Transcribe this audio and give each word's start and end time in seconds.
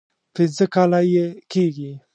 پنځه 0.33 0.65
کاله 0.73 0.99
یې 1.13 1.25
کېږي. 1.51 1.91